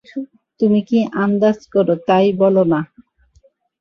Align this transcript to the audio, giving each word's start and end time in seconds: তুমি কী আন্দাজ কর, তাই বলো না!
তুমি 0.59 0.79
কী 0.89 0.99
আন্দাজ 1.23 1.59
কর, 1.73 1.87
তাই 2.07 2.27
বলো 2.41 2.63
না! 2.71 2.79